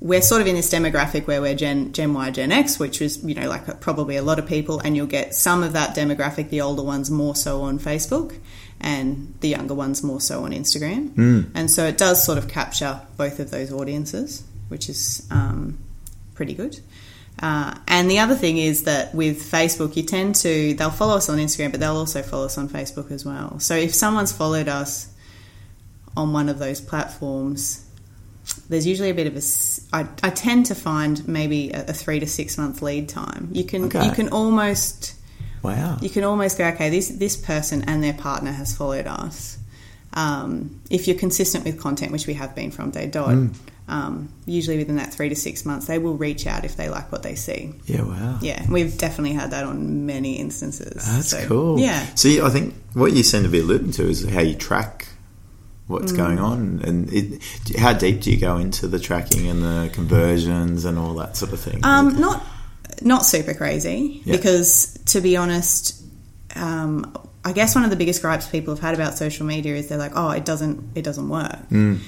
[0.00, 3.22] we're sort of in this demographic where we're Gen Gen Y, Gen X, which is
[3.22, 6.50] you know like probably a lot of people, and you'll get some of that demographic,
[6.50, 8.36] the older ones more so on Facebook,
[8.80, 13.00] and the younger ones more so on Instagram, and so it does sort of capture
[13.16, 15.78] both of those audiences, which is um,
[16.34, 16.80] pretty good.
[17.40, 21.28] Uh, and the other thing is that with Facebook, you tend to they'll follow us
[21.28, 23.58] on Instagram, but they'll also follow us on Facebook as well.
[23.60, 25.08] So if someone's followed us
[26.16, 27.86] on one of those platforms,
[28.68, 29.42] there's usually a bit of a.
[29.96, 33.48] I, I tend to find maybe a, a three to six month lead time.
[33.52, 34.04] You can Okay.
[34.06, 35.14] you can almost
[35.62, 35.96] Wow.
[36.02, 36.90] you can almost go okay.
[36.90, 39.58] This this person and their partner has followed us.
[40.14, 43.54] Um, if you're consistent with content, which we have been from day dot, Mm.
[43.88, 47.10] Um, usually within that three to six months, they will reach out if they like
[47.12, 47.74] what they see.
[47.86, 48.02] Yeah.
[48.02, 48.38] Wow.
[48.40, 51.04] Yeah, we've definitely had that on many instances.
[51.04, 51.78] That's So, cool.
[51.80, 52.06] Yeah.
[52.14, 55.08] So I think what you seem to be alluding to is how you track
[55.88, 56.16] what's Mm.
[56.16, 57.42] going on, and it,
[57.76, 61.52] how deep do you go into the tracking and the conversions and all that sort
[61.52, 61.80] of thing?
[61.82, 62.46] Um, not
[63.02, 64.36] not super crazy Yeah.
[64.36, 66.00] because to be honest,
[66.54, 67.12] um,
[67.44, 69.98] I guess one of the biggest gripes people have had about social media is they're
[69.98, 71.98] like, oh, it doesn't it doesn't work, Mm.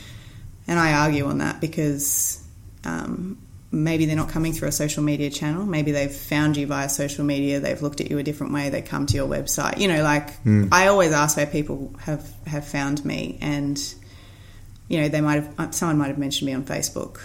[0.66, 2.42] And I argue on that because.
[2.84, 3.38] Um,
[3.72, 5.66] Maybe they're not coming through a social media channel.
[5.66, 7.58] Maybe they've found you via social media.
[7.58, 8.70] They've looked at you a different way.
[8.70, 9.78] They come to your website.
[9.78, 10.28] You know, like
[10.70, 13.76] I always ask where people have, have found me, and
[14.86, 17.20] you know, they might have someone might have mentioned me on Facebook.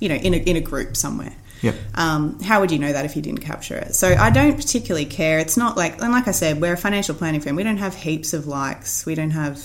[0.00, 1.74] You know, in a in a group somewhere Yep.
[1.94, 3.94] um, how would you know that if you didn't capture it?
[3.94, 5.40] So I don't particularly care.
[5.40, 7.54] It's not like, and like I said, we're a financial planning firm.
[7.54, 9.04] We don't have heaps of likes.
[9.04, 9.62] We don't have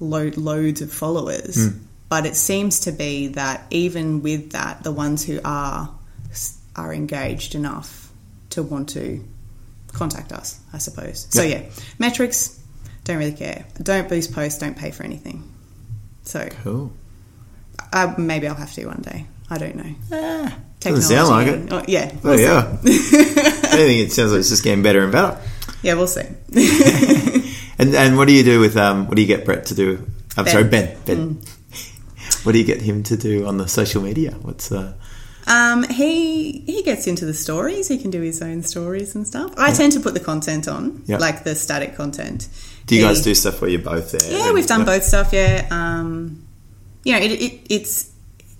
[0.00, 1.58] lo- loads of followers.
[2.08, 5.90] But it seems to be that even with that, the ones who are
[6.76, 8.10] are engaged enough
[8.50, 9.24] to want to
[9.92, 10.60] contact us.
[10.72, 11.26] I suppose.
[11.30, 11.62] So Yeah.
[11.98, 12.58] metrics.
[13.04, 13.64] Don't really care.
[13.82, 14.58] Don't boost posts.
[14.58, 15.42] Don't pay for anything.
[16.24, 16.92] So Cool.
[17.92, 19.26] uh, maybe I'll have to one day.
[19.48, 20.50] I don't know.
[20.80, 21.68] Doesn't sound like it.
[21.72, 22.10] Oh, yeah.
[22.12, 22.42] Oh we'll see.
[22.44, 22.78] yeah.
[22.82, 25.38] I think it sounds like it's just getting better and better.
[25.82, 26.22] Yeah, we'll see.
[27.78, 29.06] And and what do you do with um?
[29.06, 29.98] What do you get Brett to do?
[30.36, 30.52] I'm Ben.
[30.52, 30.96] sorry, Ben.
[31.04, 31.38] Ben.
[32.46, 34.30] What do you get him to do on the social media?
[34.42, 34.92] What's uh?
[35.48, 37.88] um, he he gets into the stories.
[37.88, 39.52] He can do his own stories and stuff.
[39.56, 41.18] I tend to put the content on, Yeah.
[41.18, 42.48] like the static content.
[42.86, 44.30] Do you guys do stuff where you're both there?
[44.30, 44.86] Yeah, And- we've done yeah.
[44.86, 45.32] both stuff.
[45.32, 46.46] Yeah, um,
[47.04, 48.10] you know, it, it, it's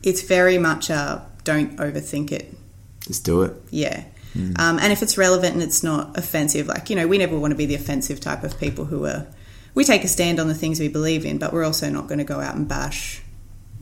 [0.02, 2.52] it's very much a don't overthink it.
[3.00, 3.52] Just do it.
[3.70, 4.02] Yeah.
[4.32, 4.52] Hmm.
[4.58, 7.52] Um, and if it's relevant and it's not offensive, like, you know, we never want
[7.52, 9.26] to be the offensive type of people who are,
[9.74, 12.18] we take a stand on the things we believe in, but we're also not going
[12.18, 13.22] to go out and bash,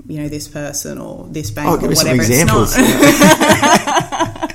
[0.06, 2.22] you know, this person or this bank Oh, or give me some whatever.
[2.22, 2.74] examples.
[2.76, 4.50] It's not.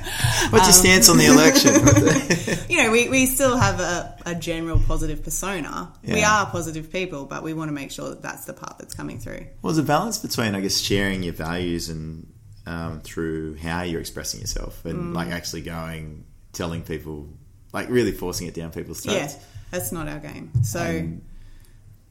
[0.50, 2.68] What's your stance on the election?
[2.68, 5.92] you know, we, we still have a, a general positive persona.
[6.02, 8.94] We are positive people, but we want to make sure that that's the part that's
[8.94, 9.46] coming through.
[9.62, 12.26] Well, there's a balance between, I guess, sharing your values and
[12.66, 14.90] um, through how you're expressing yourself, Mm.
[14.90, 17.28] and like actually going, telling people,
[17.72, 19.36] like really forcing it down people's Yeah, throats.
[19.70, 20.50] that's not our game.
[20.64, 21.22] So, Um,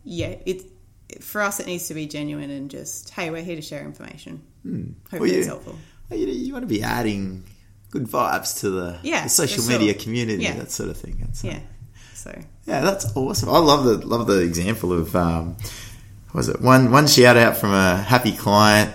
[0.05, 0.63] yeah, it
[1.21, 4.41] for us it needs to be genuine and just, hey, we're here to share information.
[4.63, 5.17] Hopefully Hmm.
[5.17, 5.75] Well, you- it's helpful.
[6.11, 7.43] You, you want to be adding
[7.91, 9.77] good vibes to the, Yeah, the social sure.
[9.77, 10.57] media community, Yeah.
[10.57, 11.17] that sort of thing.
[11.21, 11.59] That's, uh, Yeah.
[12.15, 13.49] So Yeah, that's awesome.
[13.49, 15.55] I love the love the example of um,
[16.31, 18.91] what was it one one shout out from a happy client,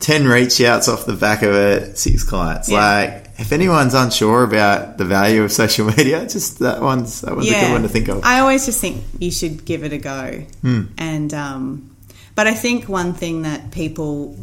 [0.00, 2.68] ten reach outs off the back of it, six clients.
[2.70, 2.78] Yeah.
[2.78, 7.48] Like if anyone's unsure about the value of social media, just that one's that one's
[7.48, 8.24] a good one to think of.
[8.24, 10.42] I always just think you should give it a go.
[10.62, 10.82] Hmm.
[10.98, 11.96] And um,
[12.34, 14.36] but I think one thing that people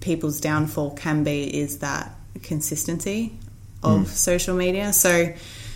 [0.00, 2.10] people's downfall can be is that
[2.42, 3.32] consistency
[3.82, 4.04] of Hmm.
[4.06, 4.92] social media.
[4.92, 5.32] So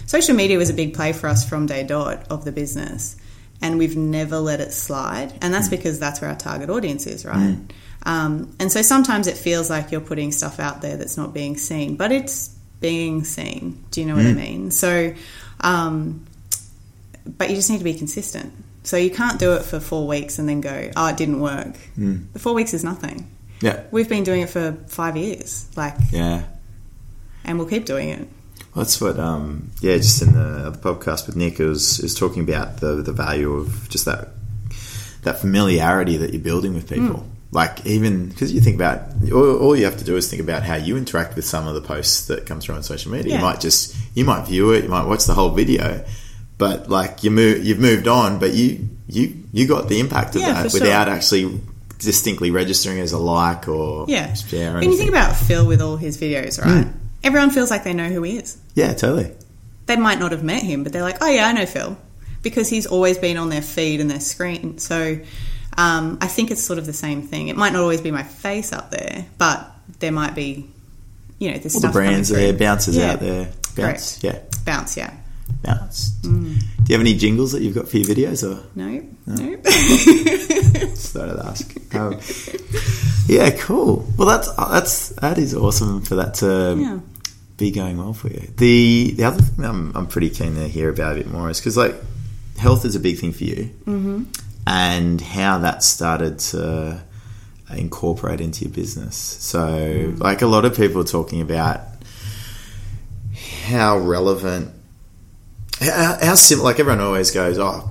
[0.06, 3.16] social media was a big play for us from day dot of the business.
[3.62, 5.32] And we've never let it slide.
[5.40, 5.52] And Hmm.
[5.52, 7.56] that's because that's where our target audience is, right?
[8.04, 11.56] Um, and so sometimes it feels like you're putting stuff out there that's not being
[11.56, 12.50] seen, but it's
[12.84, 13.82] being seen.
[13.90, 14.70] Do you know what I mean?
[14.70, 15.14] So,
[15.60, 16.26] um,
[17.24, 18.52] but you just need to be consistent.
[18.82, 21.76] So you can't do it for four weeks and then go, oh, it didn't work.
[21.96, 23.26] The four weeks is nothing.
[23.62, 26.42] yeah, We've been doing it for five years, like, yeah.
[27.42, 28.28] and we'll keep doing it.
[28.74, 32.42] Well, that's what, um, yeah, just in the other podcast with Nick, it was, talking
[32.42, 34.28] about the, the value of just that
[35.22, 37.20] that familiarity that you're building with people.
[37.20, 37.30] Hmm.
[37.54, 40.64] Like, even because you think about all, all you have to do is think about
[40.64, 43.30] how you interact with some of the posts that come through on social media.
[43.32, 43.36] Yeah.
[43.38, 46.04] You might just you might view it, you might watch the whole video,
[46.58, 50.42] but like you move, you've moved on, but you you you got the impact of
[50.42, 51.14] Yeah, that without sure.
[51.14, 51.60] actually
[52.00, 54.34] distinctly registering as a like or Yeah.
[54.34, 54.74] share.
[54.74, 56.84] When you think about Phil with all his videos, right?
[56.86, 56.90] Hmm.
[57.22, 58.58] Everyone feels like they know who he is.
[58.74, 59.30] yeah, totally.
[59.86, 61.96] They might not have met him, but they're like, oh, yeah, I know Phil.
[62.42, 64.76] Because he's always been on their feed and their screen.
[64.78, 65.18] So
[65.76, 67.48] um, I think it's sort of the same thing.
[67.48, 70.68] It might not always be my face up there, but there might be,
[71.38, 73.12] you know, this All the brands there, bounces Yeah.
[73.12, 73.44] out there,
[73.76, 74.24] bounce, Correct.
[74.24, 74.38] yeah.
[74.64, 75.12] Bounce, yeah.
[75.62, 76.10] Bounce.
[76.22, 76.58] Mm.
[76.58, 79.56] Do you have any jingles that you've got for your videos, or No, no.
[79.62, 81.94] just thought I'd ask?
[81.94, 82.18] Um,
[83.26, 84.06] yeah, cool.
[84.18, 86.98] Well, that's that's that is awesome for that to Yeah.
[87.56, 88.48] be going well for you.
[88.56, 91.60] The the other thing I'm I'm pretty keen to hear about a bit more is
[91.60, 91.94] because like
[92.58, 94.24] health is a big thing for you, mm-hmm.
[94.66, 97.02] And how that started to
[97.70, 99.16] incorporate into your business.
[99.16, 101.80] So, like a lot of people are talking about
[103.66, 104.70] how relevant,
[105.80, 106.64] how, how simple.
[106.64, 107.90] Like everyone always goes, oh,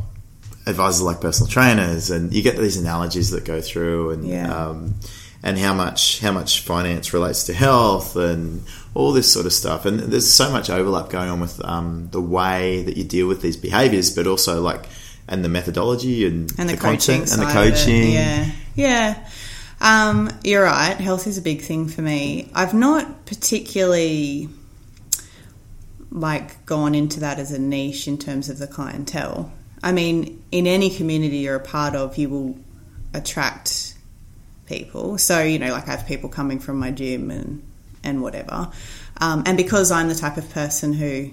[0.65, 4.53] advisors like personal trainers, and you get these analogies that go through, and Yeah.
[4.67, 4.95] um,
[5.45, 9.85] and how much how much finance relates to health, and all this sort of stuff.
[9.85, 13.41] And there's so much overlap going on with um, the way that you deal with
[13.41, 14.85] these behaviors, but also like
[15.27, 18.11] and the methodology and, and the, content coaching and the coaching.
[18.11, 19.27] Yeah, yeah.
[19.81, 20.95] Um, you're right.
[20.95, 22.49] Health is a big thing for me.
[22.53, 24.49] I've not particularly
[26.11, 29.51] like gone into that as a niche in terms of the clientele.
[29.81, 32.57] I mean, in any community you're a part of, you will
[33.13, 33.95] attract
[34.65, 35.17] people.
[35.17, 37.63] So you know, like I have people coming from my gym and
[38.03, 38.69] and whatever.
[39.19, 41.31] Um, and because I'm the type of person who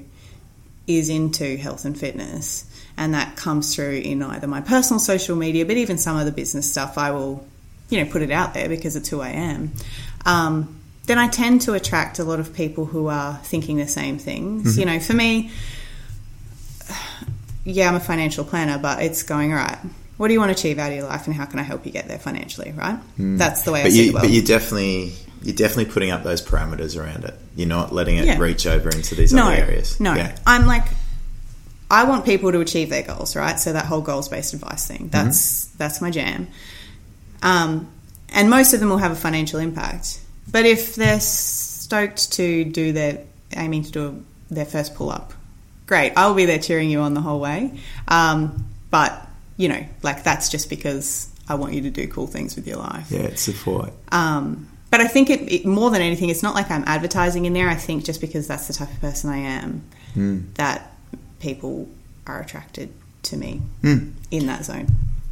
[0.87, 2.65] is into health and fitness,
[3.01, 6.33] and that comes through in either my personal social media, but even some of the
[6.33, 7.45] business stuff, I will,
[7.89, 9.73] you know, put it out there because it's who I am.
[10.27, 14.19] Um, then I tend to attract a lot of people who are thinking the same
[14.19, 14.79] things.
[14.79, 15.51] You know, for me,
[17.65, 19.79] yeah, I'm a financial planner, but it's going all right.
[20.17, 21.87] What do you want to achieve out of your life, and how can I help
[21.87, 22.73] you get there financially?
[22.73, 22.99] Right?
[23.19, 24.23] That's the way I But see you, the world.
[24.25, 27.35] but you definitely you're definitely putting up those parameters around it.
[27.57, 28.39] You're not letting it Yeah.
[28.39, 29.99] reach over into these no, other areas.
[29.99, 30.37] No, Yeah.
[30.47, 30.85] I'm like,
[31.91, 33.59] I want people to achieve their goals, right?
[33.59, 36.49] So that whole goals based advice thing, that's that's my jam.
[37.43, 37.91] Um,
[38.29, 40.21] and most of them will have a financial impact.
[40.51, 43.25] But if they're stoked to do their
[43.57, 45.33] aiming to do their first pull up,
[45.87, 46.13] great.
[46.17, 47.79] I'll be there cheering you on the whole way.
[48.07, 49.27] Um, but
[49.57, 52.79] you know, like that's just because I want you to do cool things with your
[52.79, 53.11] life.
[53.11, 53.93] Yeah, it's support.
[54.13, 57.53] Um, but I think it, it more than anything, it's not like I'm advertising in
[57.53, 57.69] there.
[57.69, 59.83] I think just because that's the type of person I am,
[60.55, 60.90] that
[61.41, 61.89] people
[62.27, 62.93] are attracted
[63.25, 64.87] to me in that zone.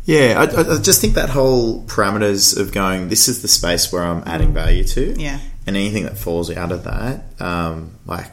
[0.04, 3.92] Yeah, I, I I just think that whole parameters of going, this is the space
[3.92, 5.14] where I'm adding value to.
[5.20, 5.38] Yeah.
[5.66, 8.32] And anything that falls out of that, um, like,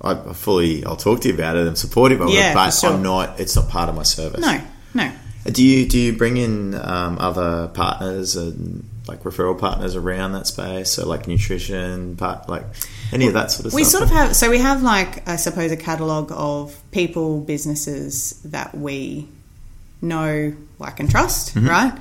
[0.00, 1.66] I, I fully, I'll talk to you about it.
[1.66, 2.90] I'm supportive of Yeah, it, but sure.
[2.90, 4.40] I'm not, it's not part of my service.
[4.40, 4.62] No,
[4.94, 5.12] no.
[5.44, 10.46] Do you, do you bring in um, other partners and like referral partners around that
[10.46, 10.90] space?
[10.90, 12.64] So like nutrition, part, like
[13.12, 14.02] any of that sort of We stuff?
[14.02, 18.40] We sort of have, so we have like, I suppose, a catalogue of people, businesses
[18.44, 19.28] that we
[20.00, 21.98] know, like, and trust, right?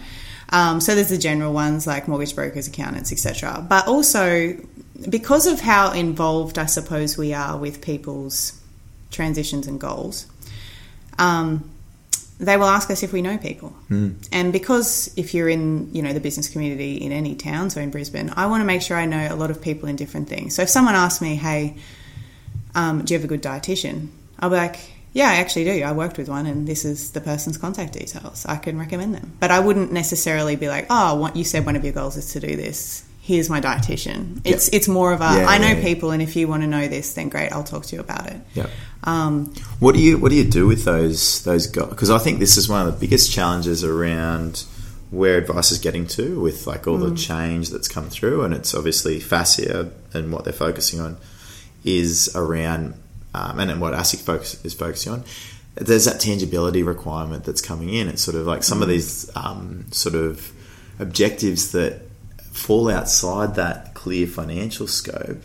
[0.50, 3.66] Um, so there's the general ones like mortgage brokers, accountants, etc.
[3.68, 4.56] But also,
[5.10, 8.62] because of how involved, I suppose, we are with people's
[9.10, 10.28] transitions and goals,
[11.18, 11.70] um,
[12.40, 13.76] they will ask us if we know people.
[14.32, 17.90] And because if you're in, you know, the business community in any town, so in
[17.90, 20.56] Brisbane, I want to make sure I know a lot of people in different things.
[20.56, 21.76] So if someone asks me, hey,
[22.76, 24.10] um, do you have a good dietitian?
[24.40, 24.80] I'll be like,
[25.14, 25.84] yeah, I actually do.
[25.84, 28.46] I worked with one, and this is the person's contact details.
[28.48, 31.76] I can recommend them, but I wouldn't necessarily be like, oh, what you said one
[31.76, 33.06] of your goals is to do this.
[33.26, 34.42] Here's my dietitian.
[34.44, 36.68] It's it's more of a I Yeah, know yeah, people, and if you want to
[36.68, 38.42] know this, then great, I'll talk to you about it.
[38.54, 38.68] Yeah.
[39.06, 41.88] Um, What do you What do you do with those those guys?
[41.88, 44.66] Because I think this is one of the biggest challenges around
[45.10, 48.76] where advice is getting to with like all the change that's come through, and it's
[48.76, 51.16] obviously FASEA and what they're focusing on
[51.86, 52.96] is around,
[53.34, 55.24] um, and then what ASIC focus is focusing on.
[55.76, 58.10] There's that tangibility requirement that's coming in.
[58.10, 60.52] It's sort of like some of these um, sort of
[61.00, 62.02] objectives that
[62.54, 65.42] fall outside that clear financial scope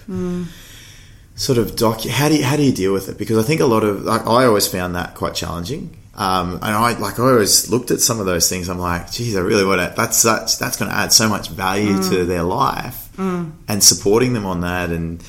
[1.36, 3.16] sort of doc how do you, how do you deal with it?
[3.16, 5.96] Because I think a lot of like I always found that quite challenging.
[6.14, 8.68] Um, and I like I always looked at some of those things.
[8.68, 11.48] I'm like geez I really want to that's such that's going to add so much
[11.48, 12.10] value Mm.
[12.10, 15.22] to their life and supporting them on that and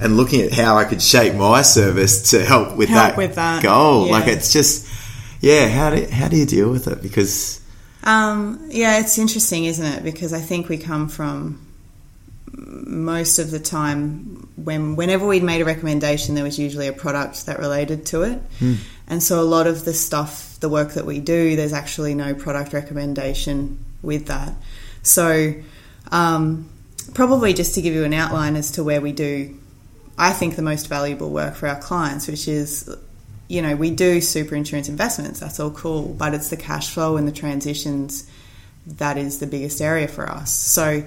[0.00, 3.34] and looking at how I could shape my service to help with Help that with
[3.36, 4.10] that, goal.
[4.10, 4.88] Like it's just
[5.40, 7.00] yeah how do how do you deal with it?
[7.02, 7.60] Because
[8.04, 10.04] Um, yeah, it's interesting, isn't it?
[10.04, 11.66] Because I think we come from
[12.54, 17.46] most of the time when whenever we'd made a recommendation, there was usually a product
[17.46, 18.40] that related to it,
[19.06, 22.34] and so a lot of the stuff, the work that we do, there's actually no
[22.34, 24.52] product recommendation with that.
[25.02, 25.54] So,
[26.10, 26.68] um,
[27.14, 29.58] probably just to give you an outline as to where we do,
[30.18, 32.88] I think the most valuable work for our clients, which is
[33.52, 37.18] you know, we do super insurance investments, that's all cool, but it's the cash flow
[37.18, 38.26] and the transitions
[38.86, 40.50] that is the biggest area for us.
[40.50, 41.04] So,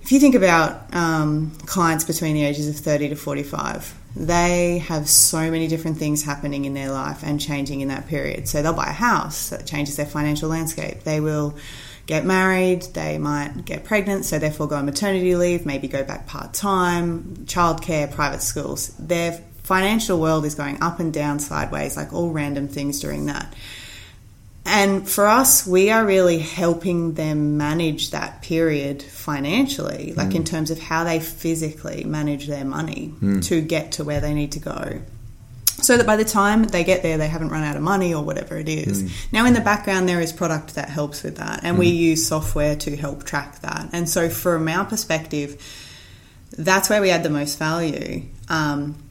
[0.00, 5.08] if you think about um, clients between the ages of 30 to 45, they have
[5.08, 8.46] so many different things happening in their life and changing in that period.
[8.46, 11.02] So, they'll buy a house that changes their financial landscape.
[11.02, 11.56] They will
[12.06, 16.28] get married, they might get pregnant, so therefore go on maternity leave, maybe go back
[16.28, 18.90] part time, childcare, private schools.
[18.98, 23.54] Their financial world is going up and down, sideways, like all random things during that.
[24.66, 30.46] And for us, we are really helping them manage that period financially, like in mm.
[30.46, 33.42] terms of how they physically manage their money mm.
[33.46, 35.00] to get to where they need to go.
[35.64, 38.22] So that by the time they get there, they haven't run out of money or
[38.22, 39.04] whatever it is.
[39.04, 39.32] Mm.
[39.32, 42.76] Now, in the background, there is product that helps with that, and we use software
[42.76, 43.88] to help track that.
[43.94, 45.50] And so, from our perspective,
[46.58, 48.24] that's where we add the most value.
[48.50, 49.02] Um,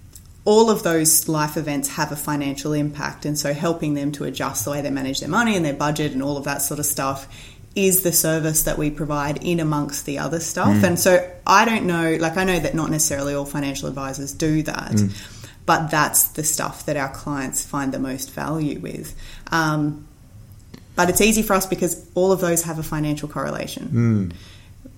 [0.44, 4.66] all of those life events have a financial impact, and so helping them to adjust
[4.66, 6.86] the way they manage their money and their budget and all of that sort of
[6.86, 7.28] stuff
[7.76, 10.68] is the service that we provide in amongst the other stuff.
[10.68, 10.84] Mm.
[10.84, 14.62] And so I don't know, like, I know that not necessarily all financial advisors do
[14.64, 15.16] that, mm.
[15.66, 19.16] but that's the stuff that our clients find the most value with.
[19.52, 20.08] Um,
[20.96, 24.34] but it's easy for us because all of those have a financial correlation.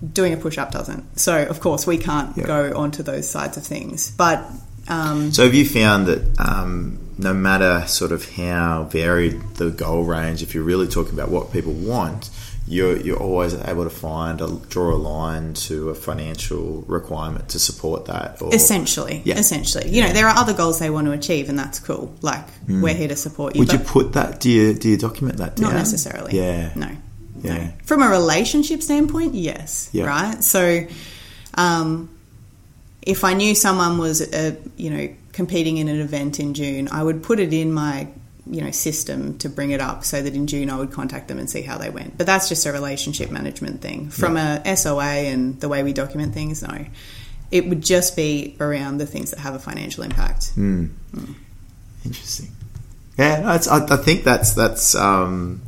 [0.02, 0.12] Mm.
[0.12, 1.20] Doing a push up doesn't.
[1.20, 2.46] So, of course, we can't Yeah.
[2.46, 4.10] go onto those sides of things.
[4.10, 4.44] But
[4.88, 10.04] um, So have you found that um, no matter sort of how varied the goal
[10.04, 12.30] range, if you're really talking about what people want,
[12.66, 17.58] you're you're always able to find a draw a line to a financial requirement to
[17.58, 18.40] support that.
[18.40, 19.38] Or, essentially, Yeah.
[19.38, 22.14] essentially, you know, there are other goals they want to achieve, and that's cool.
[22.22, 23.58] Like we're here to support you.
[23.60, 24.40] would you put that?
[24.40, 25.58] Do you do you document that?
[25.58, 26.36] not necessarily.
[26.36, 26.70] Yeah.
[26.74, 26.88] No.
[27.42, 27.54] Yeah.
[27.58, 27.70] No.
[27.84, 29.90] From a relationship standpoint, yes.
[29.92, 30.06] Yeah.
[30.06, 30.42] Right.
[30.42, 30.86] So,
[31.54, 32.08] um,
[33.04, 37.02] if I knew someone was, uh, you know, competing in an event in June, I
[37.02, 38.08] would put it in my,
[38.50, 41.38] you know, system to bring it up so that in June I would contact them
[41.38, 42.16] and see how they went.
[42.16, 44.08] But that's just a relationship management thing.
[44.08, 46.86] From a SOA and the way we document things, no.
[47.50, 50.48] It would just be around the things that have a financial impact.
[50.54, 50.86] Hmm.
[52.04, 52.48] Interesting.
[53.18, 55.62] Yeah, I, I think that's that's um,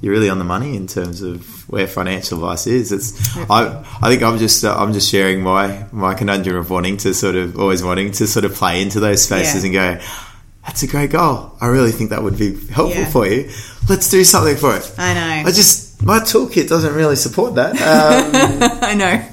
[0.00, 2.90] you're really on the money in terms of where financial advice is.
[2.92, 6.96] It's I I think I'm just uh, I'm just sharing my my conundrum of wanting
[6.98, 9.66] to sort of always wanting to sort of play into those spaces Yeah.
[9.96, 10.04] and go.
[10.66, 11.56] That's a great goal.
[11.60, 13.10] I really think that would be helpful Yeah.
[13.10, 13.50] for you.
[13.88, 14.92] Let's do something for it.
[14.98, 15.48] I know.
[15.48, 17.72] I just my toolkit doesn't really support that.
[17.72, 19.24] Um, I know.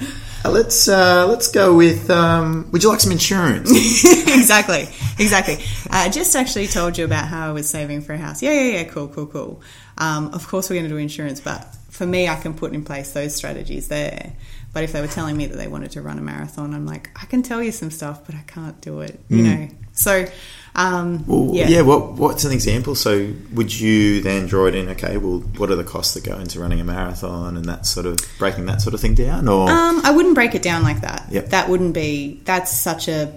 [0.50, 2.10] let's uh, let's go with.
[2.10, 3.70] Um, would you like some insurance?
[4.28, 4.88] exactly,
[5.20, 5.58] exactly.
[5.90, 8.42] I just actually told you about how I was saving for a house.
[8.42, 8.84] Yeah, yeah, yeah.
[8.86, 9.62] Cool, cool, cool.
[9.98, 12.84] Um, of course, we're going to do insurance, but for me, I can put in
[12.84, 14.34] place those strategies there.
[14.74, 17.10] But if they were telling me that they wanted to run a marathon, I'm like,
[17.20, 19.20] I can tell you some stuff, but I can't do it.
[19.30, 19.68] You know.
[19.94, 20.28] So,
[20.76, 21.68] um, Well, yeah.
[21.70, 21.82] yeah.
[21.82, 22.94] What What's an example?
[22.94, 24.90] So, would you then draw it in?
[24.90, 28.06] Okay, well, what are the costs that go into running a marathon and that sort
[28.06, 29.48] of breaking that sort of thing down?
[29.48, 31.26] Or Um, I wouldn't break it down like that.
[31.32, 31.50] Yep.
[31.50, 32.42] That wouldn't be.
[32.46, 33.34] That's such a.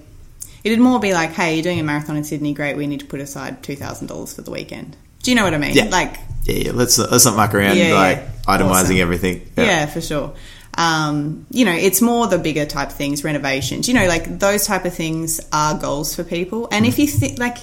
[0.63, 2.53] It'd more be like, hey, you're doing a marathon in Sydney.
[2.53, 4.95] Great, we need to put aside two thousand dollars for the weekend.
[5.23, 5.75] Do you know what I mean?
[5.75, 5.85] Yeah.
[5.85, 8.97] Like, yeah, yeah, let's let's not muck around Yeah, like itemizing Awesome.
[8.99, 9.51] everything.
[9.57, 10.34] yeah, for sure.
[10.78, 13.88] Um, you know, it's more the bigger type things, renovations.
[13.88, 16.68] You know, like those type of things are goals for people.
[16.72, 17.59] And if you think like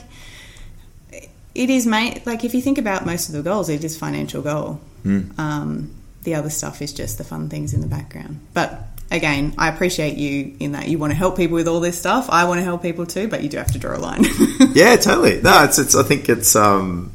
[1.55, 4.41] it is, mate, like if you think about most of the goals, it is financial
[4.41, 4.79] goal.
[5.37, 8.41] Um, the other stuff is just the fun things in the background.
[8.53, 11.97] But again, I appreciate you in that you want to help people with all this
[11.97, 12.27] stuff.
[12.29, 14.25] I want to help people too, but you do have to draw a line.
[14.73, 15.41] Yeah, totally.
[15.41, 17.11] No, it's, it's I think it's um,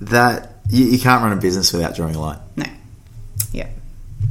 [0.00, 2.64] that you, you can't run a business without drawing a line no.
[3.52, 3.68] Yeah.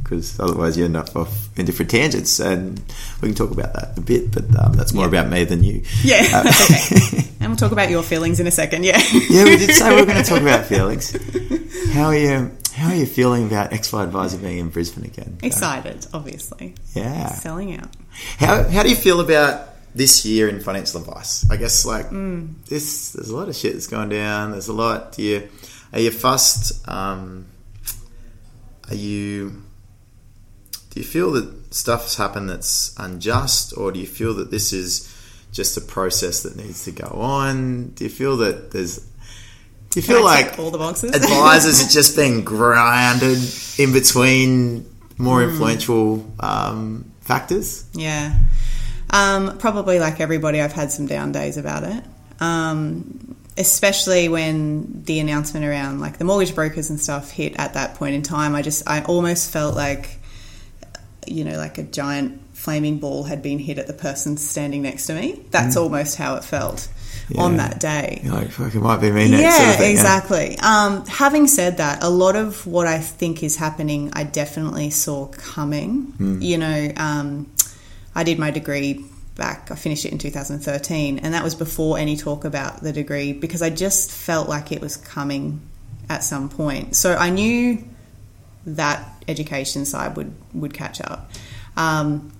[0.02, 2.80] because otherwise you end up off in different tangents, and
[3.20, 4.32] we can talk about that a bit.
[4.32, 5.20] But um, that's more Yeah.
[5.20, 5.82] about me than you.
[6.02, 6.26] Yeah.
[6.32, 7.26] Uh, okay.
[7.42, 8.84] And we'll talk about your feelings in a second.
[8.84, 9.00] Yeah.
[9.30, 11.16] yeah, we did say we were going to talk about feelings.
[11.94, 12.50] How are you?
[12.74, 15.38] How are you feeling about XY Advisor being in Brisbane again?
[15.42, 16.74] Excited, obviously.
[16.94, 17.28] Yeah.
[17.28, 17.88] Selling out.
[18.36, 21.50] How How do you feel about this year in financial advice?
[21.50, 22.10] I guess like
[22.68, 23.12] this.
[23.12, 24.50] There's a lot of shit that's going down.
[24.50, 25.12] There's a lot.
[25.12, 25.48] Do you
[25.92, 26.86] are you fussed?
[26.88, 27.46] Um,
[28.88, 29.62] are you?
[30.90, 35.06] Do you feel that stuff's happened that's unjust, or do you feel that this is
[35.52, 37.88] just a process that needs to go on?
[37.88, 38.98] Do you feel that there's?
[39.90, 41.12] Do you feel Can I like all the boxes?
[41.14, 43.38] advisors are just being grounded
[43.78, 44.86] in between
[45.18, 47.84] more influential um, factors?
[47.92, 48.38] Yeah.
[49.10, 52.04] Um, probably like everybody, I've had some down days about it.
[52.38, 57.94] Um, especially when the announcement around like the mortgage brokers and stuff hit at that
[57.94, 58.54] point in time.
[58.54, 60.18] I just, I almost felt like,
[61.26, 65.06] you know, like a giant flaming ball had been hit at the person standing next
[65.06, 65.44] to me.
[65.50, 66.88] That's almost how it felt
[67.36, 68.20] on that day.
[68.24, 69.42] You're like, fuck, it might be me next.
[69.42, 70.00] Yeah, sort of thing, yeah.
[70.00, 70.58] exactly.
[70.58, 75.26] Um, having said that, a lot of what I think is happening, I definitely saw
[75.26, 76.12] coming.
[76.16, 76.40] Hmm.
[76.40, 77.50] You know, um,
[78.14, 79.04] I did my degree
[79.40, 83.32] back, I finished it in 2013, and that was before any talk about the degree
[83.32, 85.60] because I just felt like it was coming
[86.08, 86.94] at some point.
[86.94, 87.82] So I knew
[88.66, 91.30] that education side would, would catch up.
[91.76, 92.30] Um,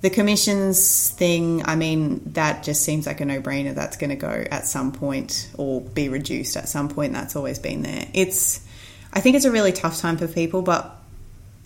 [0.00, 3.74] the commissions thing, I mean, that just seems like a no brainer.
[3.74, 7.12] That's going to go at some point or be reduced at some point.
[7.12, 8.06] That's always been there.
[8.14, 8.60] It's,
[9.12, 10.97] I think it's a really tough time for people, but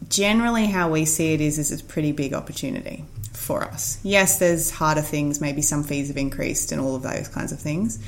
[0.08, 3.98] generally how we see it is, is it's a pretty big opportunity for us.
[4.02, 5.40] Yes, there's harder things.
[5.40, 7.98] Maybe some fees have increased and all of those kinds of things.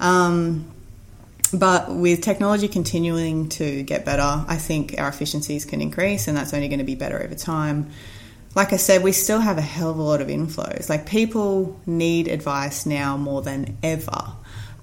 [0.00, 0.70] Um,
[1.52, 6.52] but with technology continuing to get better, I think our efficiencies can increase, and that's
[6.52, 7.90] only going to be better over time.
[8.54, 10.88] Like I said, we still have a hell of a lot of inflows.
[10.88, 14.32] Like people need advice now more than ever.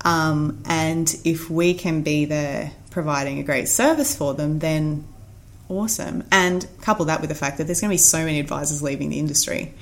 [0.02, 5.06] Um, and if we can be there providing a great service for them, then
[5.70, 6.24] awesome.
[6.32, 9.10] And couple that with the fact that there's going to be so many advisors leaving
[9.10, 9.74] the industry.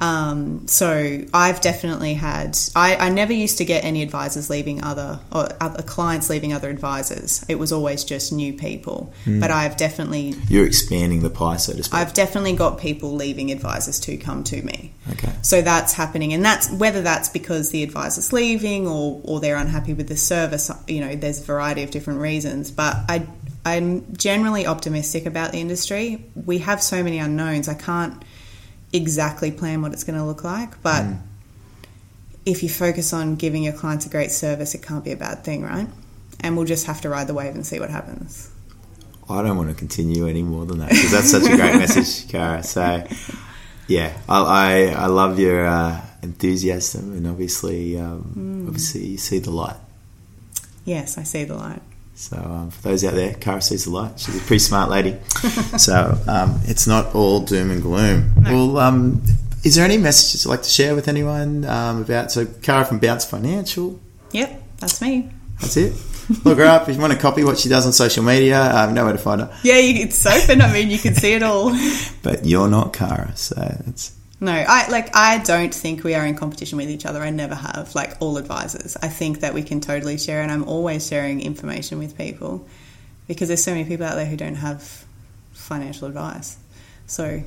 [0.00, 2.56] Um, so I've definitely had.
[2.76, 6.70] I, I never used to get any advisors leaving other or other clients leaving other
[6.70, 7.44] advisors.
[7.48, 9.12] It was always just new people.
[9.26, 11.94] But I've definitely You're expanding the pie, so to speak.
[11.94, 14.92] I've definitely got people leaving advisors to come to me.
[15.12, 15.32] okay.
[15.42, 19.94] So that's happening, and that's whether that's because the advisor's leaving or, or they're unhappy
[19.94, 20.70] with the service.
[20.86, 23.26] You know, there's a variety of different reasons, but I
[23.68, 26.24] I'm generally optimistic about the industry.
[26.34, 27.68] We have so many unknowns.
[27.68, 28.22] I can't
[28.92, 31.04] exactly plan what it's going to look like, but
[32.46, 35.44] if you focus on giving your clients a great service, it can't be a bad
[35.44, 35.88] thing, right?
[36.40, 38.50] And we'll just have to ride the wave and see what happens.
[39.28, 42.26] I don't want to continue any more than that because that's such a great message,
[42.30, 42.62] Cara.
[42.62, 43.06] So,
[43.86, 49.50] yeah, I, I, I love your uh, enthusiasm and obviously, um, obviously you see the
[49.50, 49.76] light.
[50.86, 51.82] Yes, I see the light.
[52.18, 54.18] So um, for those out there, Cara sees the light.
[54.18, 55.16] She's a pretty smart lady.
[55.78, 58.32] so um, it's not all doom and gloom.
[58.42, 59.22] Well, um,
[59.62, 62.32] is there any messages you'd like to share with anyone um, about?
[62.32, 64.00] So Cara from Bounce Financial.
[64.32, 65.30] Yep, that's me.
[65.60, 65.92] That's it.
[66.44, 68.62] Look her up if you want to copy what she does on social media.
[68.62, 69.56] Um, know where to find her.
[69.62, 70.60] Yeah, you, it's open.
[70.60, 71.72] I mean, you can see it all.
[72.24, 75.14] But you're not Cara, so it's No, I like.
[75.16, 77.20] I don't think we are in competition with each other.
[77.20, 77.94] I never have.
[77.94, 81.98] Like all advisors, I think that we can totally share, and I'm always sharing information
[81.98, 82.66] with people
[83.26, 85.04] because there's so many people out there who don't have
[85.52, 86.56] financial advice.
[87.06, 87.42] So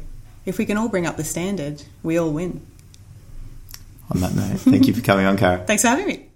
[0.46, 2.66] if we can all bring up the standard, we all win.
[4.14, 4.60] on that note.
[4.60, 5.64] Thank you for coming on, Cara.
[5.68, 6.31] Thanks for having me.